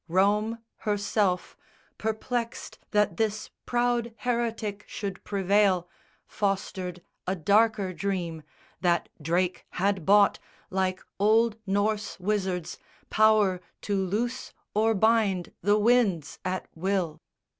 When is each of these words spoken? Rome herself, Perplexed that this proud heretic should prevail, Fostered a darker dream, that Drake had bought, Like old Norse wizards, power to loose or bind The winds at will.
Rome 0.07 0.57
herself, 0.77 1.55
Perplexed 1.99 2.79
that 2.89 3.17
this 3.17 3.51
proud 3.67 4.15
heretic 4.17 4.83
should 4.87 5.23
prevail, 5.23 5.87
Fostered 6.25 7.03
a 7.27 7.35
darker 7.35 7.93
dream, 7.93 8.41
that 8.79 9.09
Drake 9.21 9.67
had 9.69 10.03
bought, 10.03 10.39
Like 10.71 11.03
old 11.19 11.55
Norse 11.67 12.19
wizards, 12.19 12.79
power 13.11 13.61
to 13.81 13.95
loose 13.95 14.53
or 14.73 14.95
bind 14.95 15.51
The 15.61 15.77
winds 15.77 16.39
at 16.43 16.67
will. 16.73 17.21